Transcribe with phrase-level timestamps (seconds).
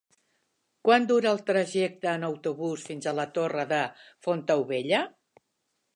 [0.87, 3.83] Quant dura el trajecte en autobús fins a la Torre de
[4.29, 5.07] Fontaubella?